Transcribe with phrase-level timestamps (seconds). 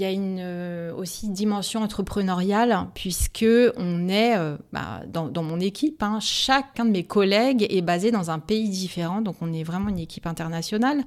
[0.00, 3.44] Il y a une euh, aussi dimension entrepreneuriale puisque
[3.76, 6.02] on est euh, bah, dans, mon équipe.
[6.02, 9.90] Hein, chacun de mes collègues est basé dans un pays différent, donc on est vraiment
[9.90, 11.02] une équipe internationale.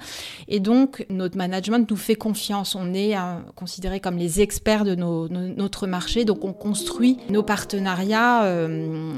[0.48, 2.76] Et donc notre management nous fait confiance.
[2.76, 8.48] On est euh, considéré comme les experts de notre marché, donc on construit nos partenariats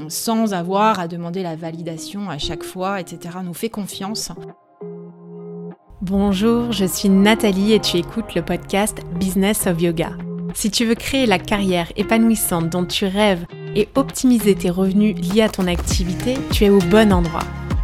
[0.08, 3.36] sans avoir à demander la validation à chaque fois, etc.
[3.40, 4.32] On nous fait confiance.
[6.02, 10.10] Bonjour, je suis Nathalie et tu écoutes le podcast Business of Yoga.
[10.52, 15.40] Si tu veux créer la carrière épanouissante dont tu rêves et optimiser tes revenus liés
[15.40, 17.44] à ton activité, tu es au bon endroit.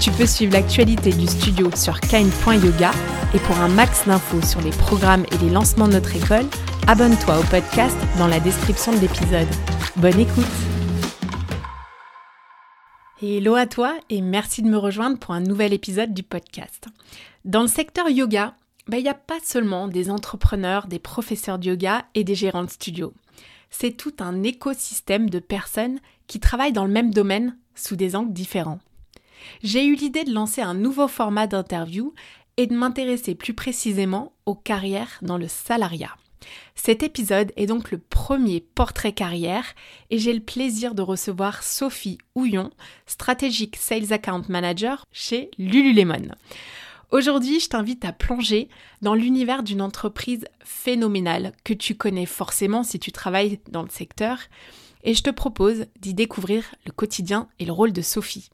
[0.00, 2.92] Tu peux suivre l'actualité du studio sur kind.yoga
[3.34, 6.46] et pour un max d'infos sur les programmes et les lancements de notre école,
[6.86, 9.48] abonne-toi au podcast dans la description de l'épisode.
[9.96, 10.46] Bonne écoute
[13.20, 16.86] Hello à toi et merci de me rejoindre pour un nouvel épisode du podcast.
[17.44, 18.54] Dans le secteur yoga,
[18.86, 22.62] ben, il n'y a pas seulement des entrepreneurs, des professeurs de yoga et des gérants
[22.62, 23.12] de studio.
[23.70, 28.32] C'est tout un écosystème de personnes qui travaillent dans le même domaine sous des angles
[28.32, 28.78] différents
[29.62, 32.14] j'ai eu l'idée de lancer un nouveau format d'interview
[32.56, 36.16] et de m'intéresser plus précisément aux carrières dans le salariat.
[36.74, 39.74] Cet épisode est donc le premier portrait carrière
[40.10, 42.70] et j'ai le plaisir de recevoir Sophie Houillon,
[43.06, 46.28] Strategic Sales Account Manager chez Lululemon.
[47.10, 48.68] Aujourd'hui, je t'invite à plonger
[49.02, 54.38] dans l'univers d'une entreprise phénoménale que tu connais forcément si tu travailles dans le secteur
[55.04, 58.50] et je te propose d'y découvrir le quotidien et le rôle de Sophie.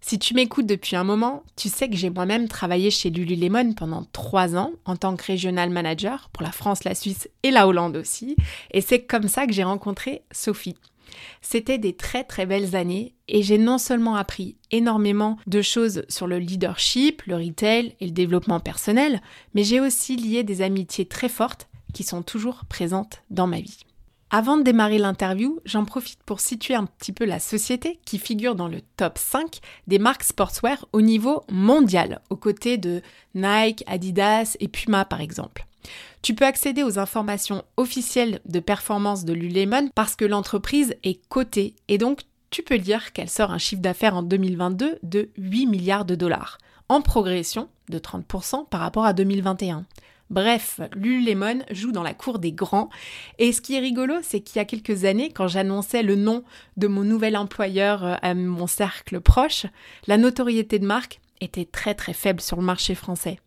[0.00, 4.04] Si tu m'écoutes depuis un moment, tu sais que j'ai moi-même travaillé chez Lululemon pendant
[4.12, 7.96] trois ans en tant que régional manager pour la France, la Suisse et la Hollande
[7.96, 8.36] aussi.
[8.70, 10.76] Et c'est comme ça que j'ai rencontré Sophie.
[11.40, 16.26] C'était des très très belles années et j'ai non seulement appris énormément de choses sur
[16.26, 19.20] le leadership, le retail et le développement personnel,
[19.54, 23.80] mais j'ai aussi lié des amitiés très fortes qui sont toujours présentes dans ma vie.
[24.30, 28.54] Avant de démarrer l'interview, j'en profite pour situer un petit peu la société qui figure
[28.54, 33.00] dans le top 5 des marques sportswear au niveau mondial, aux côtés de
[33.34, 35.66] Nike, Adidas et Puma par exemple.
[36.20, 41.74] Tu peux accéder aux informations officielles de performance de Lululemon parce que l'entreprise est cotée
[41.88, 46.04] et donc tu peux lire qu'elle sort un chiffre d'affaires en 2022 de 8 milliards
[46.04, 46.58] de dollars,
[46.90, 49.86] en progression de 30% par rapport à 2021.
[50.30, 52.90] Bref, Lululemon joue dans la cour des grands.
[53.38, 56.44] Et ce qui est rigolo, c'est qu'il y a quelques années, quand j'annonçais le nom
[56.76, 59.66] de mon nouvel employeur euh, à mon cercle proche,
[60.06, 63.38] la notoriété de marque était très très faible sur le marché français.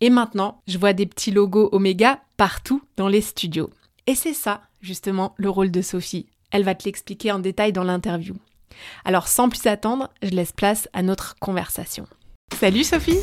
[0.00, 3.70] Et maintenant, je vois des petits logos Omega partout dans les studios.
[4.06, 6.26] Et c'est ça, justement, le rôle de Sophie.
[6.50, 8.36] Elle va te l'expliquer en détail dans l'interview.
[9.04, 12.06] Alors sans plus attendre, je laisse place à notre conversation.
[12.54, 13.18] Salut Sophie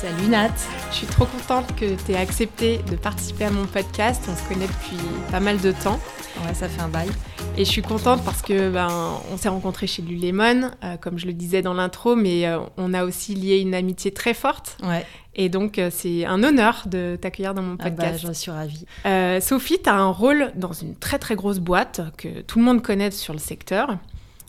[0.00, 0.52] Salut Nat
[0.90, 4.22] Je suis trop contente que tu aies accepté de participer à mon podcast.
[4.28, 4.98] On se connaît depuis
[5.30, 6.00] pas mal de temps.
[6.44, 7.08] Ouais, ça fait un bail.
[7.56, 8.88] Et je suis contente parce que ben,
[9.32, 12.92] on s'est rencontrés chez Lulemon, euh, comme je le disais dans l'intro, mais euh, on
[12.92, 14.76] a aussi lié une amitié très forte.
[14.82, 15.06] Ouais.
[15.36, 18.00] Et donc, euh, c'est un honneur de t'accueillir dans mon podcast.
[18.02, 18.86] Ah bah, j'en suis ravie.
[19.42, 22.82] Sophie, tu as un rôle dans une très très grosse boîte que tout le monde
[22.82, 23.96] connaît sur le secteur.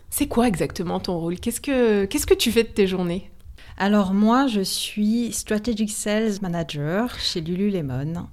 [0.10, 1.40] C'est quoi exactement ton rôle?
[1.40, 3.30] Qu'est-ce que qu'est-ce que tu fais de tes journées?
[3.78, 8.28] Alors moi, je suis Strategic Sales Manager chez Lululemon.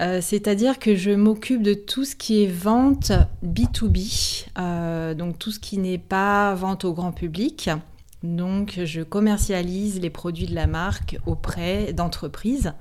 [0.00, 3.12] Euh, c'est-à-dire que je m'occupe de tout ce qui est vente
[3.44, 7.70] B2B, euh, donc tout ce qui n'est pas vente au grand public.
[8.24, 12.72] Donc, je commercialise les produits de la marque auprès d'entreprises,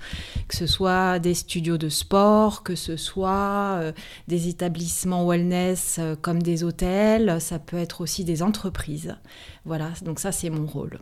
[0.48, 3.92] que ce soit des studios de sport, que ce soit euh,
[4.30, 9.18] des établissements wellness euh, comme des hôtels, ça peut être aussi des entreprises.
[9.66, 11.00] Voilà, donc ça, c'est mon rôle.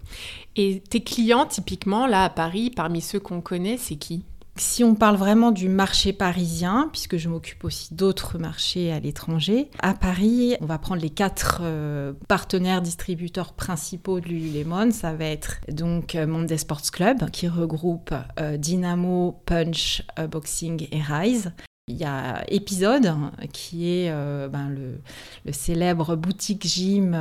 [0.56, 4.24] Et tes clients, typiquement, là à Paris, parmi ceux qu'on connaît, c'est qui?
[4.58, 9.70] Si on parle vraiment du marché parisien, puisque je m'occupe aussi d'autres marchés à l'étranger,
[9.80, 14.92] à Paris, on va prendre les quatre euh, partenaires distributeurs principaux de Lululemon.
[14.92, 21.02] Ça va être donc euh, Monday Sports Club, qui regroupe euh, Dynamo, Punch, Boxing et
[21.02, 21.54] Rise.
[21.88, 23.12] Il y a Épisode,
[23.52, 24.10] qui est
[24.50, 27.18] ben, le, célèbre boutique gym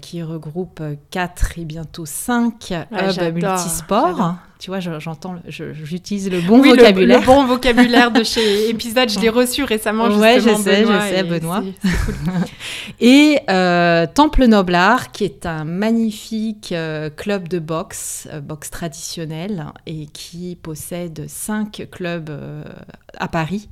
[0.00, 0.80] qui regroupe
[1.10, 4.36] quatre et bientôt cinq hubs multisports.
[4.62, 7.18] Tu vois, j'entends, j'utilise le bon vocabulaire.
[7.18, 10.06] Le, bon vocabulaire de chez Épisode, je l'ai reçu récemment.
[10.06, 11.64] Ouais, je sais, je sais, Benoît.
[13.00, 19.66] et euh, Temple Noblard, qui est un magnifique euh, club de boxe, euh, boxe traditionnelle,
[19.86, 22.30] et qui possède cinq clubs
[23.18, 23.68] à Paris.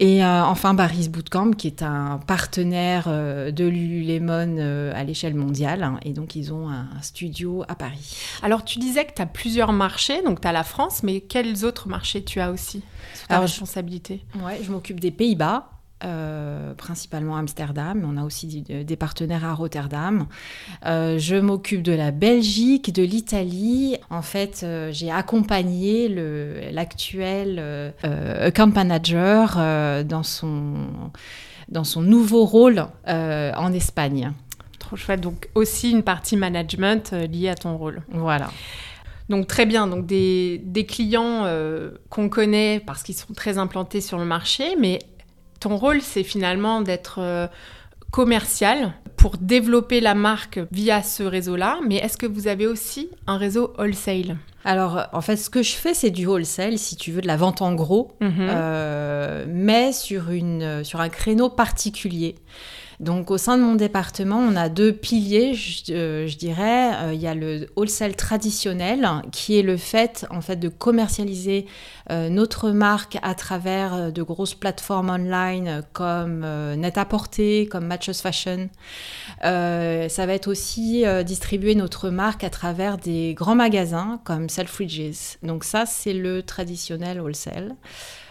[0.00, 5.84] Et enfin, Baris Bootcamp, qui est un partenaire de Lululemon à l'échelle mondiale.
[5.84, 8.16] Hein, et donc, ils ont un, studio à Paris.
[8.42, 11.66] Alors, tu disais que tu as plusieurs marchés, donc tu as la France, mais quels
[11.66, 12.82] autres marchés tu as aussi
[13.14, 15.68] sous ta responsabilité Ouais, je m'occupe des Pays-Bas.
[16.04, 20.26] Euh, principalement Amsterdam, on a aussi des partenaires à Rotterdam.
[20.86, 23.98] Euh, je m'occupe de la Belgique, de l'Italie.
[24.10, 26.08] En fait, euh, j'ai accompagné
[26.72, 29.56] l'actuel account manager
[30.04, 30.88] dans, son,
[31.68, 34.32] dans son nouveau rôle en Espagne.
[34.78, 35.20] Trop chouette.
[35.20, 38.02] Donc aussi une partie management liée à ton rôle.
[38.10, 38.48] Voilà.
[39.28, 41.46] Donc très bien, donc des, des clients
[42.10, 44.98] qu'on connaît parce qu'ils sont très implantés sur le marché, mais
[45.62, 47.46] ton rôle, c'est finalement d'être euh,
[48.10, 53.38] commercial pour développer la marque via ce réseau-là, mais est-ce que vous avez aussi un
[53.38, 54.38] réseau wholesale?
[54.64, 57.36] Alors, en fait, ce que je fais, c'est du wholesale, si tu veux, de la
[57.36, 58.32] vente en gros, mhm.
[58.40, 62.34] euh, mais sur, une, sur un créneau particulier.
[63.02, 66.92] Donc au sein de mon département, on a deux piliers, je, euh, dirais.
[66.94, 71.66] Euh, il y a le wholesale traditionnel, qui est le fait en fait de commercialiser
[72.12, 76.46] euh, notre marque à travers de grosses plateformes online comme
[76.76, 78.70] Net-à-Porter, comme Matches Fashion.
[79.42, 85.38] ça va être aussi distribuer notre marque à travers des grands magasins comme Selfridges.
[85.42, 87.74] Donc ça, c'est le traditionnel wholesale.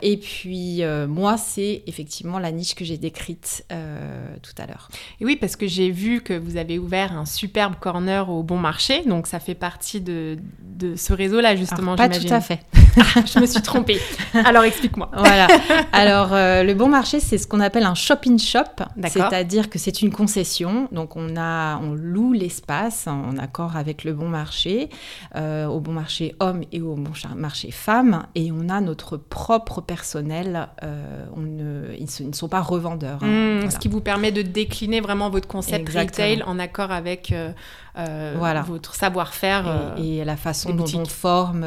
[0.02, 4.88] Et puis moi, c'est effectivement la niche que j'ai décrite tout à l'heure.
[5.20, 8.58] Et oui, parce que j'ai vu que vous avez ouvert un superbe corner au bon
[8.58, 11.96] marché, donc ça fait partie de, de ce réseau-là, justement.
[11.96, 12.60] pas tout à fait.
[12.98, 14.00] Ah, je me suis trompée.
[14.34, 15.10] Alors explique-moi.
[15.14, 15.48] Voilà.
[15.94, 20.12] Alors euh, le bon marché, c'est ce qu'on appelle un shop-in-shop, c'est-à-dire que c'est une
[20.12, 20.88] concession.
[20.92, 24.90] Donc on a, on loue l'espace en accord avec le bon marché,
[25.36, 29.82] euh, au bon marché homme et au bon marché femme, et on a notre propre
[29.82, 30.68] personnel.
[30.84, 33.20] Euh, on ne, ils, ne sont pas revendeurs.
[33.24, 33.62] Hein.
[33.64, 37.52] Mmh, ce qui vous permet de décliner vraiment votre concept retail en accord avec euh,
[37.98, 38.62] euh, voilà.
[38.62, 39.96] votre savoir-faire.
[39.98, 41.66] Et, euh, la façon dont on forme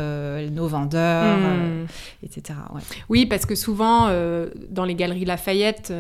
[0.51, 1.87] nos vendeurs, hmm.
[2.23, 2.59] etc.
[3.09, 4.09] Oui, parce que souvent,
[4.71, 5.93] dans les galeries Lafayette,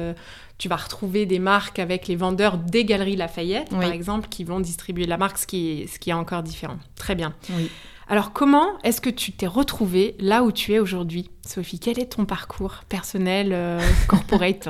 [0.57, 4.61] tu vas retrouver des marques avec les vendeurs des galeries Lafayette, par exemple, qui vont
[4.61, 6.79] distribuer la marque, ce qui est, ce qui est encore différent.
[6.97, 7.35] Très bien.
[7.51, 7.71] Oui.
[8.09, 11.31] Alors comment est-ce que tu t'es retrouvée là où tu es aujourd'hui?
[11.47, 14.69] Sophie, quel est ton parcours personnel, euh, corporate?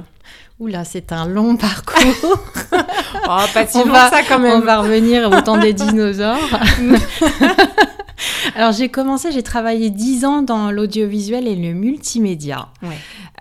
[0.60, 2.38] Oula, c'est un long parcours.
[2.72, 4.62] oh, pas si long ça quand même.
[4.62, 6.38] On va revenir au temps des dinosaures.
[8.54, 12.68] Alors j'ai commencé, j'ai travaillé dix ans dans l'audiovisuel et le multimédia.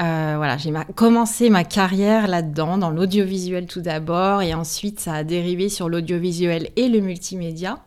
[0.01, 5.23] Euh, voilà, j'ai commencé ma carrière là-dedans, dans l'audiovisuel tout d'abord, et ensuite ça a
[5.23, 7.79] dérivé sur l'audiovisuel et le multimédia.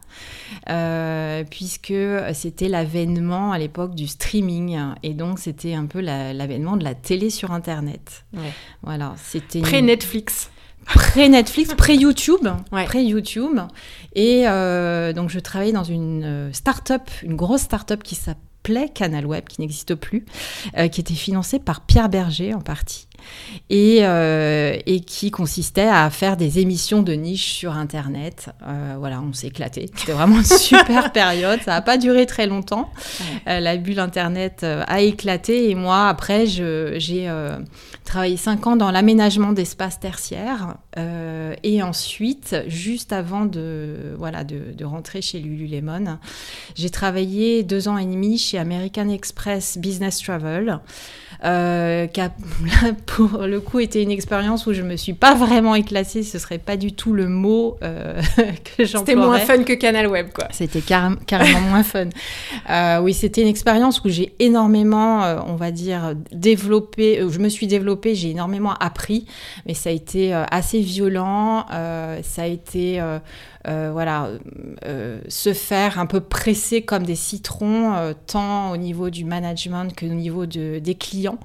[0.70, 1.92] Euh, puisque
[2.32, 7.30] c'était l'avènement à l'époque du streaming et donc c'était un peu l'avènement de la télé
[7.30, 8.24] sur internet.
[8.82, 10.50] Voilà, c'était pré Netflix.
[10.86, 12.48] Pré Netflix, pré YouTube.
[14.14, 19.26] Et euh, donc je travaillais dans une euh, start-up, une grosse start-up qui s'appelait Canal
[19.26, 20.24] Web, qui n'existe plus,
[20.90, 23.05] qui était financée par Pierre Berger en partie
[23.70, 28.50] et, euh, et, qui consistait à faire des émissions de niche sur Internet.
[28.66, 29.90] Euh, voilà, on s'est éclaté.
[29.94, 31.60] C'était vraiment une super période.
[31.64, 32.90] Ça n'a pas duré très longtemps.
[33.48, 37.30] Euh, la bulle Internet a éclaté et moi, après, j'ai
[38.04, 40.76] travaillé cinq ans dans l'aménagement d'espaces tertiaires.
[41.62, 46.18] et ensuite, juste avant de, voilà, de, de rentrer chez Lululemon,
[46.74, 50.80] j'ai travaillé deux ans et demi chez American Express Business Travel
[51.44, 52.30] euh, qui a
[53.06, 56.58] pour le coup été une expérience où je me suis pas vraiment éclatée, ce serait
[56.58, 58.20] pas du tout le mot euh,
[58.76, 58.98] que j'emploierais.
[58.98, 60.48] C'était moins fun que Canal Web, quoi.
[60.50, 62.08] C'était carrément moins fun.
[62.70, 67.48] Euh, oui, c'était une expérience où j'ai énormément, euh, on va dire, développé, je me
[67.48, 69.26] suis développée, j'ai énormément appris,
[69.66, 73.00] mais ça a été assez violent, ça a été
[73.66, 74.30] euh, voilà,
[74.84, 79.92] euh, se faire un peu presser comme des citrons, euh, tant au niveau du management
[79.94, 81.38] que au niveau de, des clients.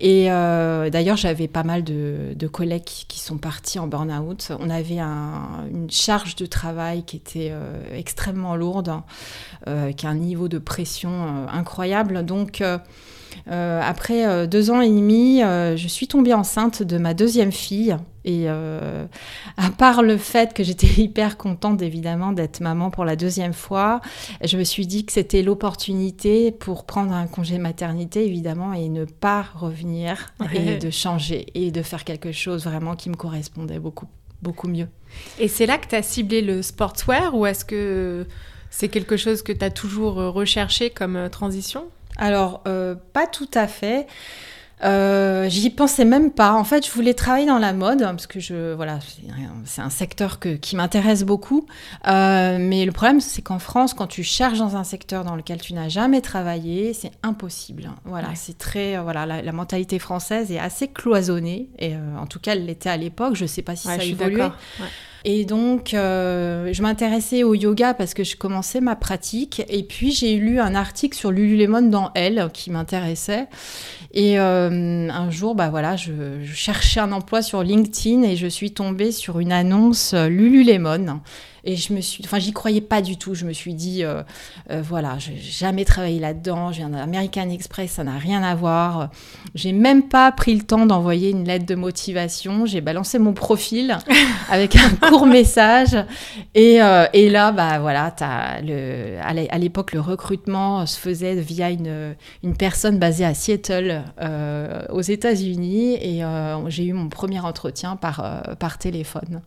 [0.00, 4.52] Et d'ailleurs, j'avais pas mal de, collègues qui, sont partis en burn-out.
[4.58, 7.52] On avait une charge de travail qui était
[7.92, 8.88] extrêmement lourde,
[9.66, 12.24] a un niveau de pression incroyable.
[12.24, 12.62] Donc,
[13.46, 17.96] après deux ans et demi, je suis tombée enceinte de ma deuxième fille.
[18.24, 23.52] Et à part le fait que j'étais hyper contente évidemment d'être maman pour la deuxième
[23.52, 24.00] fois,
[24.44, 29.04] je me suis dit que c'était l'opportunité pour prendre un congé maternité évidemment et ne
[29.04, 34.06] pas revenir et de changer et de faire quelque chose vraiment qui me correspondait beaucoup
[34.42, 34.88] beaucoup mieux.
[35.38, 38.26] Et c'est là que tu as ciblé le sportswear ou est-ce que
[38.70, 41.84] c'est quelque chose que tu as toujours recherché comme euh, transition?
[42.20, 44.06] Alors, euh, pas tout à fait.
[44.82, 46.54] Euh, j'y pensais même pas.
[46.54, 48.98] En fait, je voulais travailler dans la mode parce que je, voilà,
[49.64, 51.66] c'est un secteur que, qui m'intéresse beaucoup.
[52.06, 55.60] Euh, mais le problème, c'est qu'en France, quand tu cherches dans un secteur dans lequel
[55.60, 57.90] tu n'as jamais travaillé, c'est impossible.
[58.04, 61.68] Voilà, c'est très, voilà, la, mentalité française est assez cloisonnée.
[61.78, 63.34] Et en tout cas, elle l'était à l'époque.
[63.34, 64.44] Je sais pas si ça a évolué.
[65.24, 69.62] Et donc, euh, je m'intéressais au yoga parce que je commençais ma pratique.
[69.68, 73.46] Et puis, j'ai lu un article sur Lululemon dans Elle qui m'intéressait.
[74.12, 76.12] Et euh, un jour, bah voilà, je,
[76.42, 81.20] je, cherchais un emploi sur LinkedIn et je suis tombée sur une annonce Lululemon.
[81.64, 83.34] Et je me suis, enfin, j'y croyais pas du tout.
[83.34, 84.22] Je me suis dit, euh,
[84.70, 86.72] euh, voilà, j'ai jamais travaillé là-dedans.
[86.72, 89.10] Je viens d'American Express, ça n'a rien à voir.
[89.54, 92.66] J'ai même pas pris le temps d'envoyer une lettre de motivation.
[92.66, 93.98] J'ai balancé mon profil
[94.50, 95.96] avec un court message.
[96.54, 101.70] Et, euh, et, là, bah voilà, as le, à l'époque, le recrutement se faisait via
[101.70, 104.02] une, une personne basée à Seattle,
[104.90, 105.94] aux États-Unis.
[105.94, 106.22] Et
[106.68, 109.42] j'ai eu mon premier entretien par, par téléphone.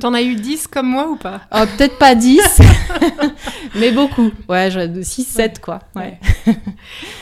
[0.00, 1.40] T'en as eu 10 comme moi ou pas?
[1.54, 2.40] Oh, peut-être pas 10,
[3.74, 4.30] mais beaucoup.
[4.48, 5.80] Ouais, 6, 7 quoi.
[5.94, 6.18] Ouais.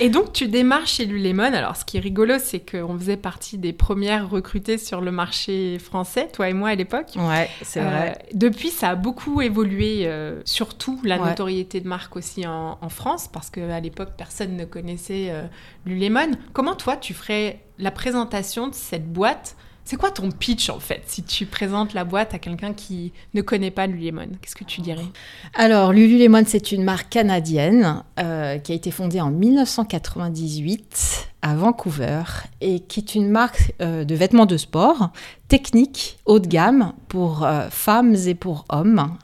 [0.01, 1.53] Et donc tu démarres chez Lulemon.
[1.53, 5.79] Alors ce qui est rigolo, c'est qu'on faisait partie des premières recrutées sur le marché
[5.79, 7.09] français, toi et moi à l'époque.
[7.17, 8.11] Ouais, c'est vrai.
[8.11, 13.29] Euh, depuis, ça a beaucoup évolué, euh, surtout la notoriété de marque aussi en, France,
[13.29, 15.43] parce qu'à l'époque, personne ne connaissait euh,
[15.87, 16.33] Lulemon.
[16.53, 19.57] Comment toi, tu ferais la présentation de cette boîte
[19.91, 21.03] c'est quoi ton pitch en fait?
[21.07, 24.83] Si tu présentes la boîte à quelqu'un qui ne connaît pas Lululemon Qu'est-ce que tu
[24.83, 25.07] dirais?
[25.53, 32.23] Alors Lululemon c'est une marque canadienne euh, qui a été fondée en 1998 à Vancouver
[32.61, 35.11] et qui est une marque euh, de vêtements de sport
[35.49, 39.17] technique haut de gamme pour euh, femmes et pour hommes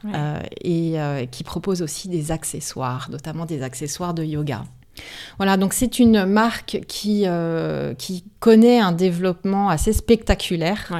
[0.64, 0.96] et
[1.30, 4.64] qui propose aussi des accessoires, notamment des accessoires de yoga.
[5.38, 10.92] Voilà, donc c'est une marque qui, euh, qui connaît un développement assez spectaculaire.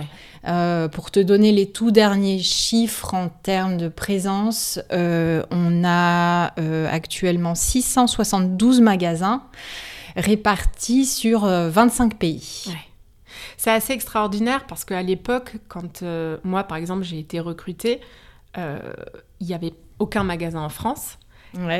[0.46, 6.52] Euh, pour te donner les tout derniers chiffres en termes de présence, euh, on a
[6.90, 9.42] actuellement 672 magasins
[10.14, 12.64] répartis sur 25 pays.
[13.56, 16.02] C'est assez extraordinaire parce qu'à l'époque, quand
[16.44, 18.00] moi, par exemple, j'ai été recrutée,
[18.56, 21.18] il n'y avait aucun magasin en France.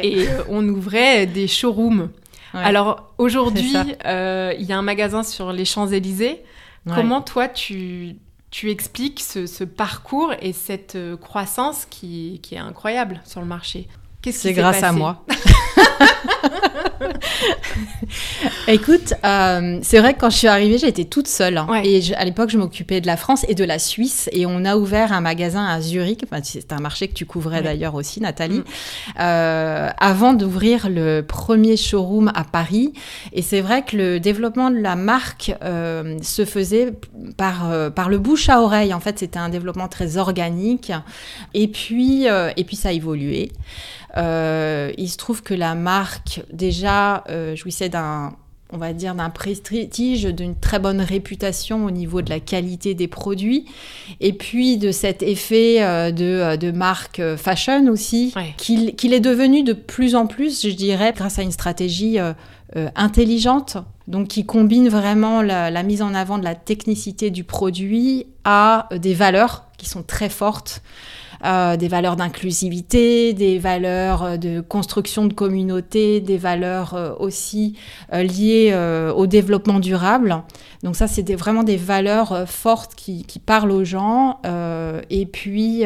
[0.02, 2.10] Et euh, on ouvrait des showrooms.
[2.54, 6.42] Alors aujourd'hui, euh, il y a un magasin sur les Champs-Élysées.
[6.86, 8.16] Comment toi, tu,
[8.50, 13.88] tu expliques ce, parcours et cette euh, croissance qui, qui est incroyable sur le marché?
[14.32, 15.24] C'est grâce à moi.
[18.68, 21.58] Écoute, euh, c'est vrai que quand je suis arrivée, j'étais toute seule.
[21.58, 21.68] Hein.
[21.84, 24.28] Et à l'époque, je m'occupais de la France et de la Suisse.
[24.32, 26.24] Et on a ouvert un magasin à Zurich.
[26.42, 28.58] c'est un marché que tu couvrais d'ailleurs aussi, Nathalie.
[28.58, 28.64] Mm.
[29.20, 32.92] Euh, avant d'ouvrir le premier showroom à Paris.
[33.32, 36.92] Et c'est vrai que le développement de la marque euh, se faisait
[37.36, 38.94] par, par le bouche à oreille.
[38.94, 40.92] En fait, c'était un développement très organique.
[41.54, 43.52] Et puis, et puis ça a évolué.
[44.16, 46.85] Il se trouve que la marque déjà
[47.28, 48.32] euh, jouissait d'un
[48.72, 53.06] on va dire d'un prestige, d'une très bonne réputation au niveau de la qualité des
[53.06, 53.64] produits,
[54.18, 59.72] et puis de cet effet euh, de, de, marque fashion aussi, qu'il est devenu de
[59.72, 62.18] plus en plus, je dirais, grâce à une stratégie
[62.96, 63.76] intelligente,
[64.08, 68.88] donc qui combine vraiment la, la, mise en avant de la technicité du produit à
[68.96, 70.82] des valeurs qui sont très fortes.
[71.44, 77.76] Euh, des valeurs d'inclusivité, des valeurs euh, de construction de communauté, des valeurs euh, aussi
[78.12, 78.74] liées
[79.14, 80.42] au développement durable.
[80.82, 84.40] Donc ça, c'est vraiment des valeurs fortes qui, parlent aux gens.
[85.10, 85.84] et puis,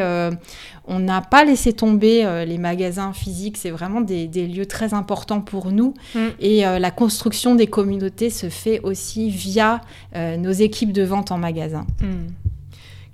[0.86, 3.56] on n'a pas laissé tomber les magasins physiques.
[3.56, 5.94] C'est vraiment des, lieux très importants pour nous.
[6.14, 6.18] Mm.
[6.40, 9.80] Et la construction des communautés se fait aussi via
[10.14, 11.86] nos équipes de vente en magasin.
[12.00, 12.32] Mm.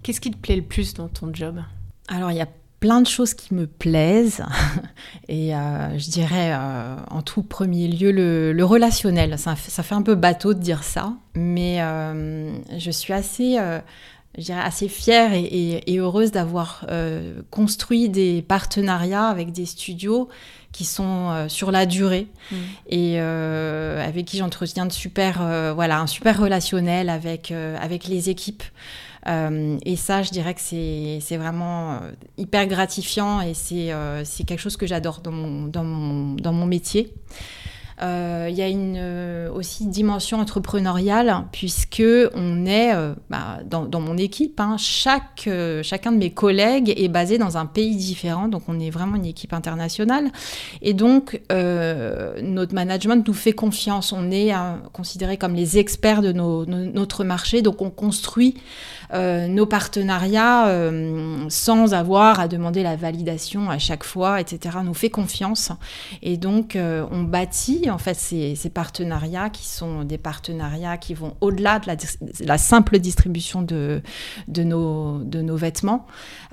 [0.02, 1.60] Qu'est-ce qui te plaît le plus dans ton job?
[2.08, 2.48] Alors, il y a
[2.80, 4.44] plein de choses qui me plaisent.
[5.28, 9.38] Et euh, je dirais euh, en tout premier lieu le, relationnel.
[9.38, 13.58] Ça, ça, fait un peu bateau de dire ça, mais euh, je suis assez
[14.38, 16.86] je dirais, assez fière et, heureuse d'avoir
[17.50, 20.28] construit des partenariats avec des studios
[20.72, 22.56] qui sont sur la durée mm.
[22.90, 28.62] et avec qui j'entretiens de super, voilà, un super relationnel avec, avec les équipes.
[29.28, 31.98] Euh, et ça, je dirais que c'est vraiment euh,
[32.36, 36.66] hyper gratifiant et euh, c'est quelque chose que j'adore dans mon, dans, mon, dans mon
[36.66, 37.12] métier.
[38.00, 42.02] Il y a une aussi dimension entrepreneuriale puisque
[42.34, 42.92] on est
[43.30, 44.60] bah, dans, mon équipe.
[44.60, 45.48] Hein, chaque,
[45.82, 49.24] chacun de mes collègues est basé dans un pays différent, donc on est vraiment une
[49.24, 50.30] équipe internationale.
[50.82, 54.12] Et donc notre management nous fait confiance.
[54.12, 54.52] On est
[54.92, 58.56] considéré comme les experts de notre marché, donc on construit
[59.12, 64.78] euh, nos partenariats euh, sans avoir à demander la validation à chaque fois, etc.
[64.84, 65.70] nous fait confiance.
[66.22, 71.36] Et donc, euh, on bâtit en fait ces, partenariats qui sont des partenariats qui vont
[71.40, 71.86] au-delà de
[72.44, 74.02] la, simple distribution de,
[74.48, 76.06] de, nos, de nos vêtements.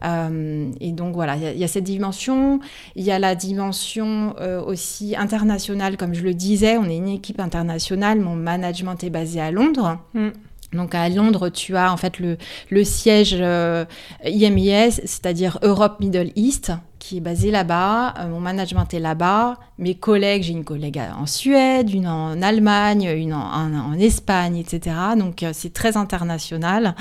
[0.03, 2.59] et donc, voilà, il y, a cette dimension.
[2.95, 4.35] Il y a la dimension
[4.67, 8.19] aussi internationale, comme je le disais, on est une équipe internationale.
[8.19, 9.99] Mon management est basé à Londres.
[10.13, 10.29] Mm.
[10.73, 12.37] Donc à Londres, tu as en fait le,
[12.69, 13.85] le siège euh,
[14.25, 16.71] IMIS, c'est-à-dire Europe Middle East,
[17.03, 18.13] qui est basé là-bas.
[18.17, 19.57] Euh, mon management est là-bas.
[19.77, 24.95] Mes collègues, j'ai une collègue en Suède, une en Allemagne, une en, Espagne, etc.
[25.17, 26.95] Donc euh, c'est très international.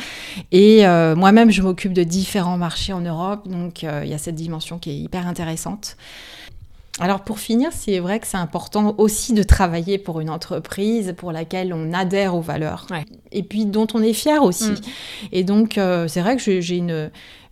[0.50, 0.84] Et
[1.16, 3.46] moi-même, je m'occupe de différents marchés en Europe.
[3.46, 5.96] Donc il y a cette dimension qui est hyper intéressante.
[7.00, 11.32] Alors pour finir, c'est vrai que c'est important aussi de travailler pour une entreprise pour
[11.32, 12.86] laquelle on adhère aux valeurs
[13.30, 14.72] et puis dont on est fier aussi.
[14.72, 14.76] Mm.
[15.32, 17.08] Et donc euh, c'est vrai que j'ai une, euh,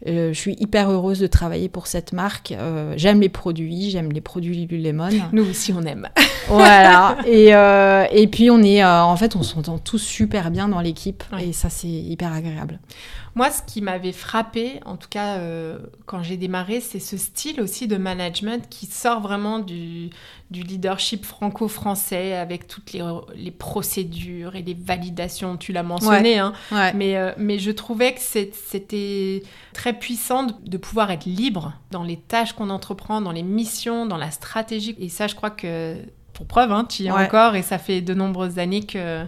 [0.06, 2.52] je suis hyper heureuse de travailler pour cette marque.
[2.52, 5.10] Euh, j'aime les produits, j'aime les produits Lululemon.
[5.32, 6.08] Nous aussi on aime.
[6.48, 7.18] voilà.
[7.26, 11.52] Et, et puis on est, en fait, on s'entend tous super bien dans l'équipe et
[11.52, 12.78] ça c'est hyper agréable.
[13.34, 17.60] Moi, ce qui m'avait frappé, en tout cas euh, quand j'ai démarré, c'est ce style
[17.60, 20.10] aussi de management qui sort vraiment du,
[20.52, 25.56] leadership franco-français avec toutes les, procédures et les validations.
[25.56, 26.52] Tu l'as mentionné, hein.
[26.94, 29.42] Mais, euh, mais je trouvais que c'était
[29.72, 34.16] très puissant de, pouvoir être libre dans les tâches qu'on entreprend, dans les missions, dans
[34.16, 34.96] la stratégie.
[34.98, 35.96] Et ça, je crois que
[36.32, 39.26] pour preuve, hein, tu y es encore et ça fait de nombreuses années que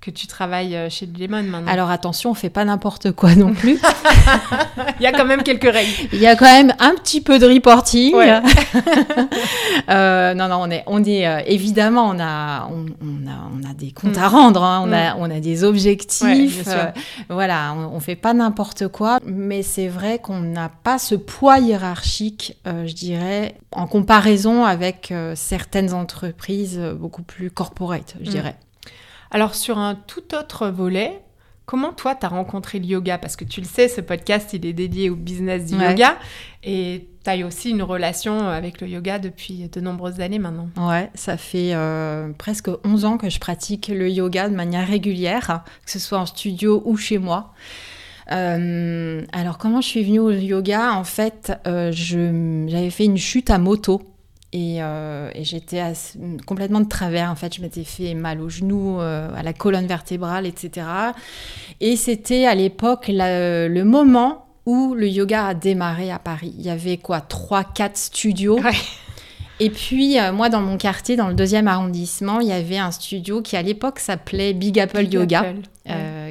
[0.00, 1.70] que tu travailles euh, chez Lemon maintenant.
[1.72, 3.78] Alors attention, on fait pas n'importe quoi non plus.
[5.00, 5.90] Il y a quand même quelques règles.
[6.12, 8.14] Il y a quand même un petit peu de reporting.
[9.88, 13.68] euh, non, non, on est, on est euh, évidemment, on a, on, on, a, on
[13.68, 14.22] a des comptes mm.
[14.22, 14.84] à rendre, hein.
[14.86, 15.18] on, a, mm.
[15.18, 16.64] on a des objectifs.
[16.68, 16.90] Euh,
[17.28, 21.58] voilà, on, on, fait pas n'importe quoi, mais c'est vrai qu'on n'a pas ce poids
[21.58, 28.32] hiérarchique, je dirais, en comparaison avec certaines entreprises beaucoup plus corporate, je mm.
[28.32, 28.56] dirais.
[29.30, 31.22] Alors sur un tout autre volet,
[31.66, 33.18] comment toi tu as rencontré le yoga?
[33.18, 36.16] Parce que tu le sais, ce podcast il est dédié au business du yoga.
[36.64, 40.68] Et tu as aussi une relation avec le yoga depuis de nombreuses années maintenant.
[40.76, 45.62] Ouais, ça fait euh, presque 11 ans que je pratique le yoga de manière régulière,
[45.84, 47.52] que ce soit en studio ou chez moi.
[48.30, 50.92] Euh, alors comment je suis venue au yoga?
[50.92, 54.02] En fait, euh, j'avais fait une chute à moto
[54.54, 55.82] euh, et, j'étais
[56.46, 59.86] complètement de travers, en fait, je m'étais fait mal au genou, euh, à la colonne
[59.86, 60.86] vertébrale, etc.
[61.80, 66.54] Et c'était à l'époque le moment où le yoga a démarré à Paris.
[66.58, 68.58] Il y avait quoi, 3-4 studios.
[69.60, 72.90] Et puis, euh, moi, dans mon quartier, dans le deuxième arrondissement, il y avait un
[72.90, 75.54] studio qui, à l'époque, s'appelait Big Apple Yoga,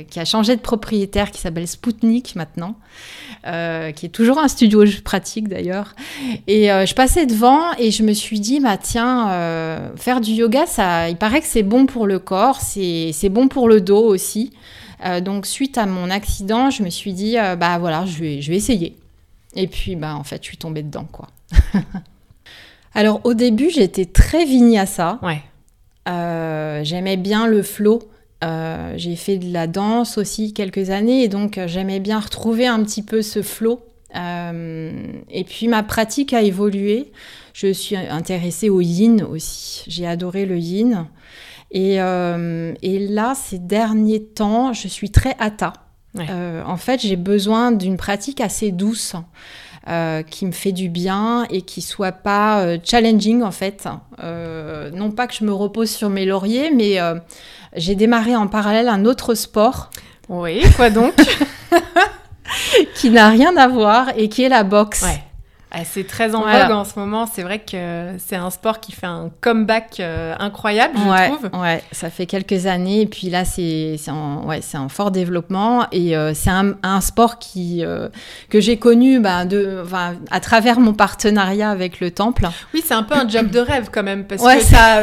[0.09, 2.75] qui a changé de propriétaire, qui s'appelle Spoutnik maintenant.
[3.45, 5.95] Euh, qui est toujours un studio pratique d'ailleurs.
[6.47, 10.31] Et euh, je passais devant et je me suis dit, bah tiens, euh, faire du
[10.31, 14.03] yoga, ça, il paraît que c'est bon pour le corps, c'est bon pour le dos
[14.03, 14.51] aussi.
[15.21, 18.57] donc suite à mon accident, je me suis dit, bah voilà, je vais, je vais
[18.57, 18.97] essayer.
[19.55, 21.29] Et puis, bah en fait, je suis tombée dedans, quoi.
[22.97, 25.19] Alors au début, j'étais très vinyasa.
[25.21, 25.41] Ouais.
[26.83, 28.01] J'aimais bien le flow.
[28.43, 32.67] Euh, j'ai fait de la danse aussi quelques années et donc euh, j'aimais bien retrouver
[32.67, 33.81] un petit peu ce flow.
[34.15, 34.91] Euh,
[35.29, 37.11] et puis ma pratique a évolué.
[37.53, 39.83] Je suis intéressée au yin aussi.
[39.87, 41.07] J'ai adoré le yin.
[41.71, 45.73] Et, et, là, ces derniers temps, je suis très hatha.
[46.15, 49.15] en fait, j'ai besoin d'une pratique assez douce.
[50.29, 53.87] Qui me fait du bien et qui soit pas challenging en fait.
[54.21, 56.99] non pas que je me repose sur mes lauriers, mais
[57.75, 59.89] j'ai démarré en parallèle un autre sport.
[60.29, 61.13] Oui, quoi donc?
[62.95, 65.05] Qui n'a rien à voir et qui est la boxe.
[65.69, 67.25] Ah, c'est très en vogue en ce moment.
[67.25, 71.61] C'est vrai que c'est un sport qui fait un comeback euh, incroyable, je trouve.
[71.61, 73.01] Ouais, ça fait quelques années.
[73.01, 75.85] Et puis là, c'est en, ouais, en fort développement.
[75.91, 78.07] Et euh, c'est un, un, sport qui, euh,
[78.49, 79.83] que j'ai connu bah, de,
[80.31, 82.47] à travers mon partenariat avec le Temple.
[82.73, 84.23] Oui, c'est un peu un job de rêve quand même.
[84.25, 85.01] Parce que tu as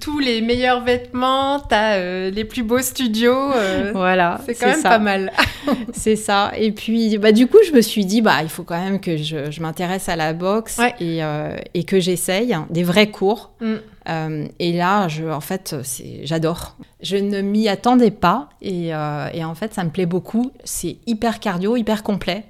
[0.00, 3.52] tous les meilleurs vêtements, tu as les plus beaux studios.
[3.94, 4.38] voilà.
[4.44, 5.32] C'est quand même pas mal.
[5.94, 6.52] c'est ça.
[6.58, 9.16] Et puis, bah, du coup, je me suis dit, bah, il faut quand même que
[9.16, 13.52] je, je m'intéresse à la boxe euh, et, que j'essaye des vrais cours.
[13.60, 13.74] Mm.
[14.08, 15.76] Euh, et là, je, en fait,
[16.22, 16.76] j'adore.
[17.02, 20.52] Je ne m'y attendais pas euh, et, en fait, ça me plaît beaucoup.
[20.64, 22.44] C'est hyper cardio, hyper complet.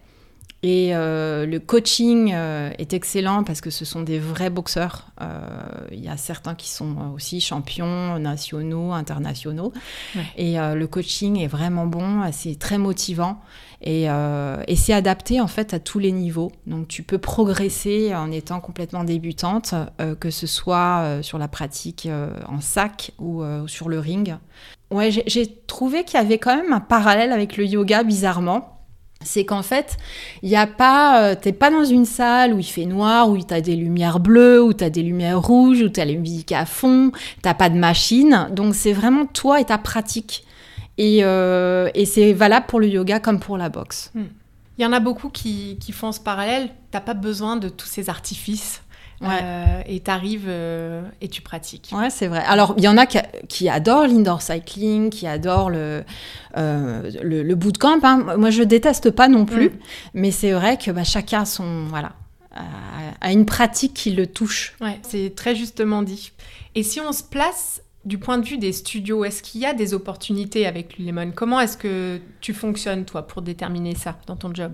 [0.62, 5.08] Et le coaching est excellent parce que ce sont des vrais boxeurs.
[5.92, 9.74] Il y a certains qui sont aussi champions nationaux, internationaux.
[10.38, 13.42] Et le coaching est vraiment bon, c'est très motivant.
[13.86, 16.52] Euh, et, c'est adapté en fait à tous les niveaux.
[16.66, 21.48] Donc tu peux progresser en étant complètement débutante, euh, que ce soit euh, sur la
[21.48, 22.08] pratique
[22.48, 24.36] en sac ou sur le ring.
[24.90, 28.70] Ouais, j'ai trouvé qu'il y avait quand même un parallèle avec le yoga bizarrement
[29.26, 29.96] c'est qu'en fait,
[30.42, 33.54] il y a pas, t'es pas dans une salle où il fait noir, où tu
[33.54, 36.52] as des lumières bleues, où tu as des lumières rouges, où tu as la musique
[36.52, 38.48] à fond, t'as pas de machine.
[38.52, 40.43] Donc c'est vraiment toi et ta pratique.
[41.00, 44.10] Euh, et, c'est valable pour le yoga comme pour la boxe.
[44.14, 44.24] Hmm.
[44.78, 46.70] Il y en a beaucoup qui, font ce parallèle.
[46.90, 48.82] T'as pas besoin de tous ces artifices.
[49.22, 51.92] Euh, et tu arrives euh, et tu pratiques.
[51.96, 52.42] Ouais, c'est vrai.
[52.46, 56.04] Alors, il y en a qui, adorent l'indoor cycling, qui adorent le,
[56.54, 58.00] le, bootcamp.
[58.02, 58.36] Hein.
[58.36, 59.70] Moi, je déteste pas non plus.
[59.70, 59.78] Hmm.
[60.14, 62.12] Mais c'est vrai que bah, chacun son, voilà,
[63.20, 64.74] a, une pratique qui le touche.
[64.80, 66.32] Ouais, c'est très justement dit.
[66.74, 69.74] Et si on se place du point de vue des studios, est-ce qu'il y a
[69.74, 74.52] des opportunités avec Lemon Comment est-ce que tu fonctionnes, toi, pour déterminer ça dans ton
[74.54, 74.72] job?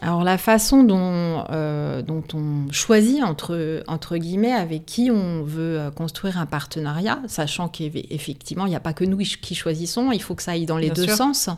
[0.00, 5.78] Alors la façon dont, euh, dont on choisit entre, entre guillemets avec qui on veut
[5.78, 10.22] euh, construire un partenariat, sachant qu'effectivement il n'y a pas que nous qui choisissons, il
[10.22, 11.50] faut que ça aille dans les deux sens,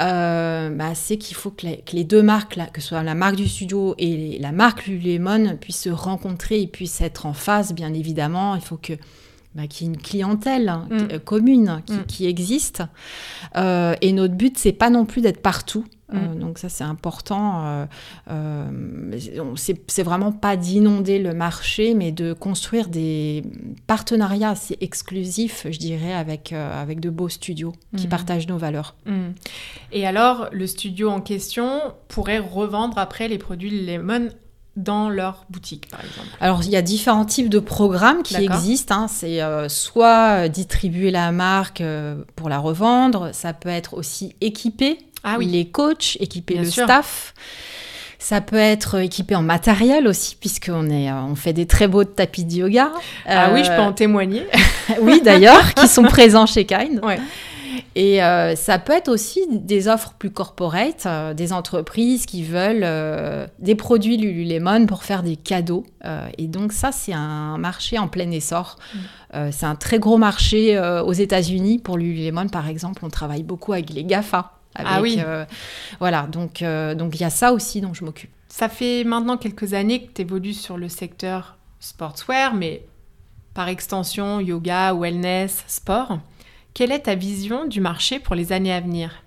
[0.00, 3.48] euh, bah, c'est qu'il faut que les, deux marques, que ce soit la marque du
[3.48, 8.54] studio et la marque Lululemon, puissent se rencontrer et puissent être en phase, bien évidemment.
[8.54, 8.92] Il faut que
[9.54, 10.98] bah, qui est une clientèle hein, mm.
[11.12, 12.06] euh, commune mm.
[12.08, 12.82] qui, existe.
[13.56, 15.84] Euh, et notre but, c'est pas non plus d'être partout.
[16.12, 16.38] Euh, mm.
[16.40, 17.86] donc ça, c'est important.
[19.56, 23.44] c'est vraiment pas d'inonder le marché, mais de construire des
[23.86, 28.96] partenariats assez exclusifs, je dirais, avec, avec de beaux studios qui partagent nos valeurs.
[29.92, 34.30] Et alors, le studio en question pourrait revendre après les produits Lemon
[34.76, 39.02] dans leur boutique, par exemple Alors, il y a différents types de programmes qui existent.
[39.02, 39.06] Hein.
[39.08, 44.34] C'est euh, soit euh, distribuer la marque euh, pour la revendre, ça peut être aussi
[44.40, 47.34] équiper ah les coachs, équiper le staff.
[48.18, 52.44] Ça peut être équipé en matériel aussi, puisqu'on est, on fait des très beaux tapis
[52.44, 52.90] de yoga.
[53.26, 54.46] Ah oui, je peux en témoigner.
[55.00, 57.04] oui, d'ailleurs, qui sont présents chez Kind.
[57.04, 57.18] Ouais.
[57.96, 62.82] Et euh, ça peut être aussi des offres plus corporate, euh, des entreprises qui veulent
[62.82, 65.84] euh, des produits Lululemon pour faire des cadeaux.
[66.36, 68.76] et donc ça, c'est un marché en plein essor.
[68.94, 69.50] Mm.
[69.52, 71.78] c'est un très gros marché aux États-Unis.
[71.78, 74.52] Pour Lululemon, par exemple, on travaille beaucoup avec les GAFA.
[74.74, 75.20] ah oui.
[76.00, 78.30] voilà, donc donc il y a ça aussi dont je m'occupe.
[78.48, 82.82] Ça fait maintenant quelques années que tu évolues sur le secteur sportswear, mais
[83.54, 86.18] par extension yoga, wellness, sport.
[86.74, 89.22] Quelle est ta vision du marché pour les années à venir?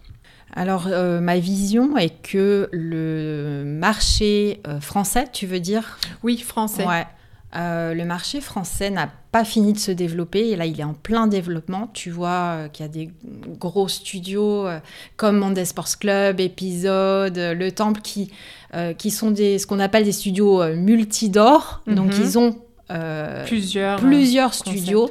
[0.53, 5.97] Alors, euh, ma vision est que le marché euh, français, tu veux dire?
[6.23, 6.85] Oui, français.
[6.85, 7.07] Ouais.
[7.55, 10.93] Euh, le marché français n'a pas fini de se développer et là il est en
[10.93, 11.89] plein développement.
[11.93, 13.09] Tu vois qu'il y a des
[13.57, 14.67] gros studios
[15.15, 18.31] comme Monday Sports Club, Épisode, Le Temple qui,
[18.97, 21.83] qui sont des, ce qu'on appelle des studios multidor.
[21.87, 22.21] Donc mhm.
[22.21, 22.57] ils ont
[23.45, 25.09] plusieurs, plusieurs studios,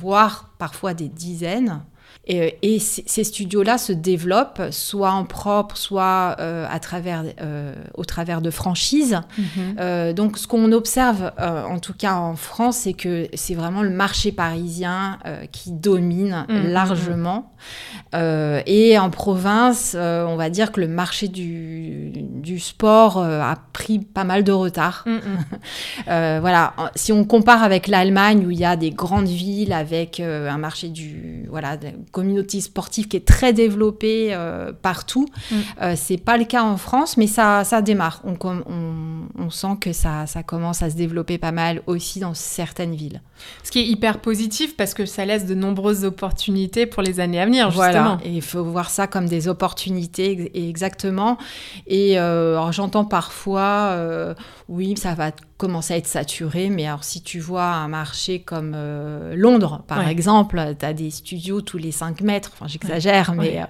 [0.00, 1.82] voire parfois des dizaines.
[2.26, 8.04] Et, et ces studios-là se développent soit en propre, soit euh, à travers, euh, au
[8.04, 9.20] travers de franchises.
[9.38, 9.76] Mhm.
[9.80, 13.90] Euh, donc, ce qu'on observe, en tout cas en France, c'est que c'est vraiment le
[13.90, 15.18] marché parisien
[15.50, 16.68] qui domine mhm.
[16.68, 17.52] largement.
[18.14, 24.24] et en province, on va dire que le marché du, du sport a pris pas
[24.24, 25.04] mal de retard.
[25.06, 25.20] Mhm.
[26.40, 30.58] voilà, si on compare avec l'Allemagne, où il y a des grandes villes avec un
[30.58, 31.76] marché du voilà
[32.20, 34.36] communauté sportive qui est très développée
[34.82, 35.26] partout.
[35.50, 35.56] Mm.
[35.96, 38.20] c'est pas le cas en France, mais ça, ça démarre.
[38.24, 42.34] On, on, on sent que ça, ça commence à se développer pas mal aussi dans
[42.34, 43.22] certaines villes.
[43.64, 47.40] Ce qui est hyper positif parce que ça laisse de nombreuses opportunités pour les années
[47.40, 47.90] à venir, justement.
[47.90, 51.38] Voilà, et il faut voir ça comme des opportunités, exactement.
[51.86, 54.34] Et euh, j'entends parfois, euh,
[54.68, 55.30] oui, ça va
[55.60, 60.08] commencer à être saturé, mais alors si tu vois un marché comme euh, Londres, par
[60.08, 63.60] exemple, tu as des studios tous les 5 mètres, enfin j'exagère, mais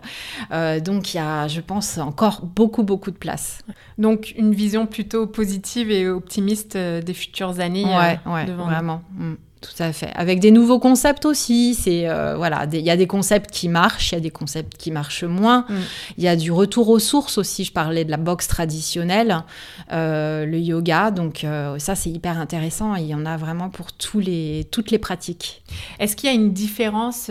[0.81, 3.63] donc il y a, je pense, encore beaucoup, beaucoup de place.
[3.99, 9.03] Donc une vision plutôt positive et optimiste des futures années ouais, devant vraiment.
[9.17, 9.35] Mm.
[9.61, 10.11] Tout à fait.
[10.15, 11.75] Avec des nouveaux concepts aussi.
[11.75, 14.79] C'est euh, voilà, il y a des concepts qui marchent, il y a des concepts
[14.79, 15.67] qui marchent moins.
[15.69, 15.75] Mm.
[16.17, 17.65] Il y a du retour aux sources aussi.
[17.65, 19.45] Je parlais de la boxe traditionnelle,
[19.93, 21.11] euh, le yoga.
[21.11, 22.95] Donc euh, ça, c'est hyper intéressant.
[22.95, 25.63] il y en a vraiment pour tous les, toutes les pratiques.
[25.99, 27.31] Est-ce qu'il y a une différence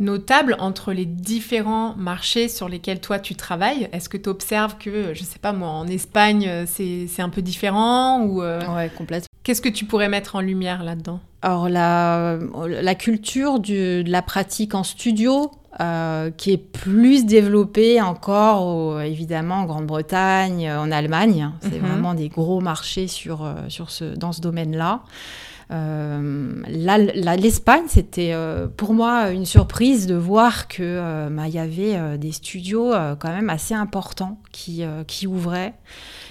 [0.00, 3.88] notable entre les différents marchés sur lesquels toi tu travailles?
[3.92, 8.22] Est-ce que tu observes que, je sais pas moi, en Espagne, c'est un peu différent
[8.22, 9.28] ou Ouais, complètement.
[9.44, 11.20] Qu'est-ce que tu pourrais mettre en lumière là-dedans?
[11.42, 19.00] Alors la, la culture de la pratique en studio, euh, qui est plus développée encore,
[19.00, 21.52] évidemment, en Grande-Bretagne, en Allemagne.
[21.60, 21.86] C'est mhm.
[21.86, 25.02] vraiment des gros marchés sur, euh, sur ce, dans ce domaine-là.
[25.70, 32.18] Euh, L'Espagne, c'était euh, pour moi une surprise de voir que euh, bah, y avait
[32.18, 35.74] des studios quand même assez importants qui, qui ouvraient,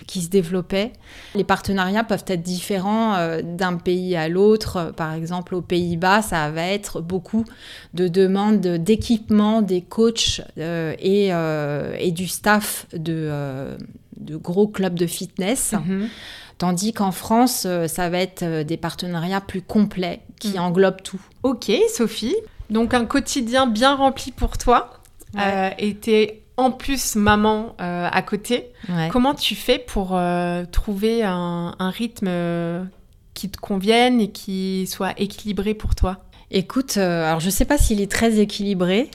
[0.07, 0.93] qui se développaient.
[1.35, 4.93] Les partenariats peuvent être différents d'un pays à l'autre.
[4.95, 7.45] Par exemple, aux Pays-Bas, ça va être beaucoup
[7.93, 13.77] de demandes d'équipement des coachs et, et, du staff de,
[14.17, 15.73] de gros clubs de fitness.
[15.73, 16.07] Mm-hmm.
[16.57, 20.59] Tandis qu'en France, euh, ça va être euh, des partenariats plus complets qui mm.
[20.59, 21.21] englobent tout.
[21.43, 22.35] Ok, Sophie.
[22.69, 24.93] Donc un quotidien bien rempli pour toi.
[25.37, 28.71] Euh, et t'es en plus maman à côté.
[29.11, 30.19] Comment tu fais pour
[30.71, 32.29] trouver un, rythme
[33.33, 36.17] qui te convienne et qui soit équilibré pour toi?
[36.49, 39.11] Écoute, alors je sais pas s'il est très équilibré,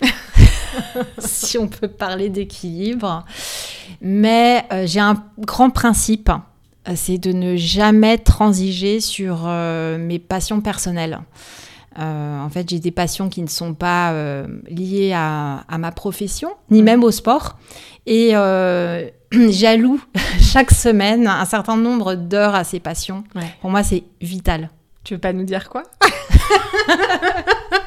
[1.19, 3.25] si on peut parler d'équilibre,
[4.01, 6.31] mais j'ai un grand principe
[6.89, 11.21] euh, c'est de ne jamais transiger sur euh, mes passions personnelles.
[11.99, 14.15] Euh, en fait, j'ai des passions qui ne sont pas
[14.69, 17.59] liées à, ma profession, ni même au sport.
[18.07, 18.31] Et
[19.33, 20.03] j'alloue
[20.41, 23.25] chaque semaine un certain nombre d'heures à ces passions.
[23.61, 24.71] Pour moi, c'est vital.
[25.05, 25.83] Tu veux pas nous dire quoi?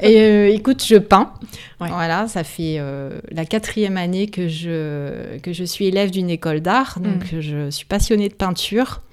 [0.00, 1.32] Et euh, écoute, je peins.
[1.78, 6.60] Voilà, ça fait euh, la quatrième année que je, que je suis élève d'une école
[6.60, 7.40] d'art, donc mm.
[7.40, 9.05] je suis passionnée de peinture, euh,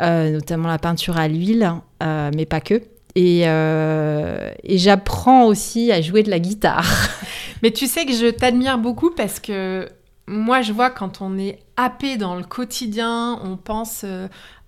[0.00, 2.82] notamment la peinture à l'huile, mais pas que.
[3.14, 6.86] Et, et j'apprends aussi à jouer de la guitare.
[7.62, 9.88] Mais tu sais que je t'admire beaucoup parce que
[10.26, 14.04] moi, je vois quand on est happé dans le quotidien, on pense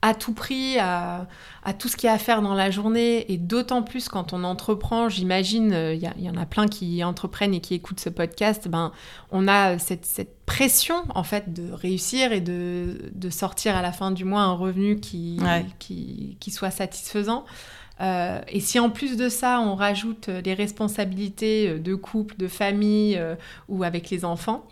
[0.07, 1.27] à tout prix à,
[1.79, 4.45] tout ce qu'il y a à faire dans la journée, et d'autant plus quand on
[4.45, 8.69] entreprend, j'imagine, euh, il y, en a plein qui entreprennent et qui écoutent ce podcast,
[8.69, 8.93] ben,
[9.33, 10.07] on a cette,
[10.47, 15.01] pression en fait de réussir et de, sortir à la fin du mois un revenu
[15.01, 15.41] qui,
[15.81, 17.45] qui, soit satisfaisant.
[18.01, 23.17] Euh, et si en plus de ça, on rajoute les responsabilités de couple, de famille
[23.17, 23.35] euh,
[23.69, 24.69] ou avec les enfants,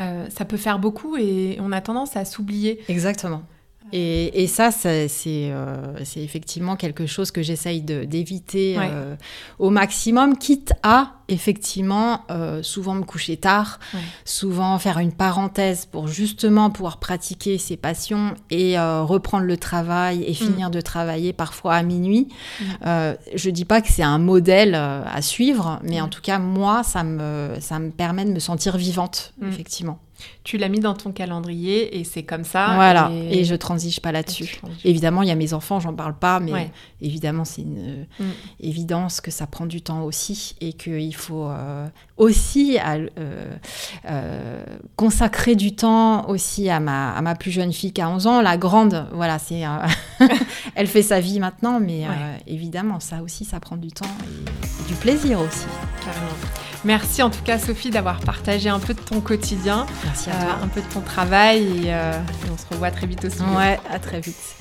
[0.00, 2.80] ça peut faire beaucoup et on a tendance à s'oublier.
[2.88, 3.44] Exactement.
[3.92, 9.14] Et, ça, euh, c'est effectivement quelque chose que j'essaye d'éviter euh,
[9.58, 13.80] au maximum, quitte à effectivement euh, souvent me coucher tard,
[14.24, 20.30] souvent faire une parenthèse pour justement pouvoir pratiquer ses passions et reprendre le travail et
[20.30, 20.34] mm.
[20.34, 22.28] finir de travailler parfois à minuit.
[22.60, 23.14] Mm.
[23.34, 26.10] je dis pas que c'est un modèle à suivre, mais en mm.
[26.10, 29.98] tout cas, moi, ça me, ça me permet de me sentir vivante, effectivement.
[30.44, 32.74] Tu l'as mis dans ton calendrier et c'est comme ça.
[32.74, 34.60] Voilà, et, je transige pas là-dessus.
[34.84, 38.24] Évidemment, il y a mes enfants, j'en parle pas, mais évidemment, c'est une mm.
[38.60, 43.08] évidence que ça prend du temps aussi et qu'il faut euh, aussi euh,
[44.08, 44.64] euh,
[44.96, 48.42] consacrer du temps aussi à ma, à ma plus jeune fille qui a 11 ans.
[48.42, 49.62] La grande, voilà, c'est
[50.74, 52.04] elle fait sa vie maintenant, mais
[52.46, 55.66] évidemment, ça aussi, ça prend du temps et, du plaisir aussi.
[56.04, 56.67] Carrément.
[56.84, 60.58] Merci en tout cas Sophie d'avoir partagé un peu de ton quotidien, Merci à toi.
[60.62, 61.94] un peu de ton travail et,
[62.50, 63.42] on se revoit très vite aussi.
[63.42, 64.56] Ouais, à très vite.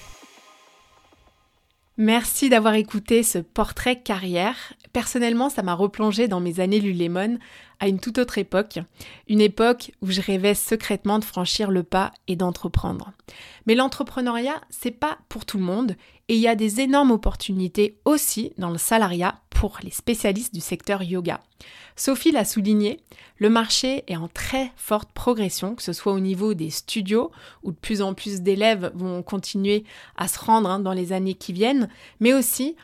[1.99, 4.55] Merci d'avoir écouté ce portrait carrière.
[4.93, 7.39] Personnellement, ça m'a replongé dans mes années Lulemon
[7.79, 8.79] à une toute autre époque,
[9.27, 13.11] une époque où je rêvais secrètement de franchir le pas et d'entreprendre.
[13.65, 15.95] Mais l'entrepreneuriat, c'est pas pour tout le monde
[16.29, 20.59] et il y a des énormes opportunités aussi dans le salariat pour les spécialistes du
[20.59, 21.39] secteur yoga.
[21.95, 22.99] Sophie l'a souligné,
[23.37, 27.31] le marché est en très forte progression, que ce soit au niveau des studios,
[27.63, 29.83] où de plus en plus d'élèves vont continuer
[30.15, 32.75] à se rendre hein, dans les années qui viennent, mais aussi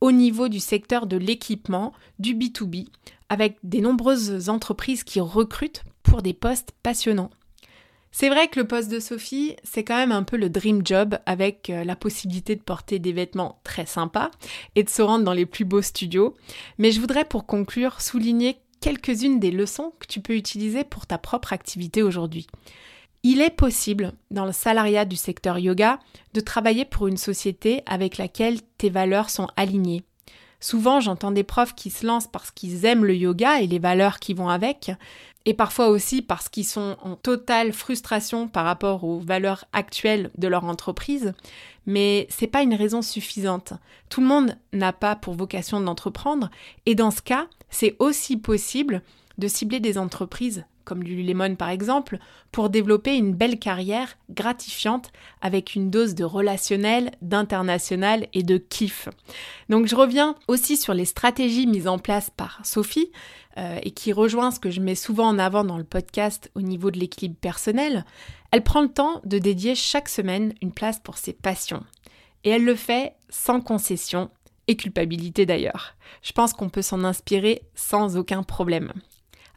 [0.00, 2.86] au niveau du secteur de l'équipement, du B2B,
[3.30, 7.30] avec des nombreuses entreprises qui recrutent pour des postes passionnants.
[8.12, 11.16] C'est vrai que le poste de Sophie, c'est quand même un peu le dream job
[11.26, 14.32] avec euh, la possibilité de porter des vêtements très sympas
[14.74, 16.34] et de se rendre dans les plus beaux studios.
[16.78, 21.18] Mais je voudrais pour conclure souligner quelques-unes des leçons que tu peux utiliser pour ta
[21.18, 22.48] propre activité aujourd'hui.
[23.22, 26.00] Il est possible, dans le salariat du secteur yoga,
[26.32, 30.02] de travailler pour une société avec laquelle tes valeurs sont alignées.
[30.60, 34.18] Souvent, j'entends des profs qui se lancent parce qu'ils aiment le yoga et les valeurs
[34.18, 34.92] qui vont avec,
[35.46, 40.48] et parfois aussi parce qu'ils sont en totale frustration par rapport aux valeurs actuelles de
[40.48, 41.32] leur entreprise,
[41.86, 43.72] mais c'est pas une raison suffisante.
[44.10, 46.50] Tout le monde n'a pas pour vocation d'entreprendre
[46.84, 49.02] et dans ce cas, c'est aussi possible
[49.40, 52.18] de cibler des entreprises comme Lululemon par exemple,
[52.50, 59.08] pour développer une belle carrière gratifiante avec une dose de relationnel, d'international et de kiff.
[59.68, 63.12] Donc je reviens aussi sur les stratégies mises en place par Sophie
[63.56, 66.60] euh, et qui rejoint ce que je mets souvent en avant dans le podcast au
[66.60, 68.04] niveau de l'équilibre personnel.
[68.50, 71.84] Elle prend le temps de dédier chaque semaine une place pour ses passions.
[72.42, 74.28] Et elle le fait sans concession
[74.66, 75.94] et culpabilité d'ailleurs.
[76.22, 78.92] Je pense qu'on peut s'en inspirer sans aucun problème.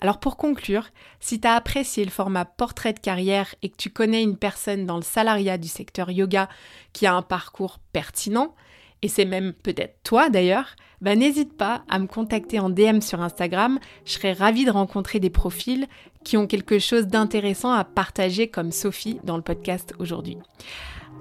[0.04, 0.90] Alors pour conclure,
[1.22, 4.86] si tu as apprécié le format portrait de carrière et que tu connais une personne
[4.86, 6.50] dans le salariat du secteur yoga
[6.92, 8.54] qui a un parcours pertinent,
[9.02, 13.22] et c'est même peut-être toi d'ailleurs, bah n'hésite pas à me contacter en DM sur
[13.22, 15.88] Instagram, je serais ravie de rencontrer des profils
[16.26, 20.38] qui ont quelque chose d'intéressant à partager comme Sophie dans le podcast aujourd'hui.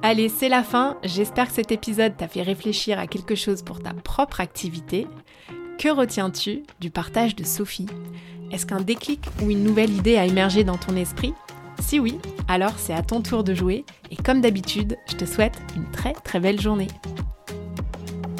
[0.02, 3.78] Allez, c'est la fin, j'espère que cet épisode t'a fait réfléchir à quelque chose pour
[3.78, 5.06] ta propre activité.
[5.78, 7.86] Que retiens-tu du partage de Sophie?
[8.50, 11.34] Est-ce qu'un déclic ou une nouvelle idée a émergé dans ton esprit?
[11.80, 15.58] Si oui, alors c'est à ton tour de jouer et comme d'habitude, je te souhaite
[15.74, 16.88] une très très belle journée.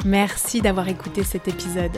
[0.05, 1.97] Merci d'avoir écouté cet épisode.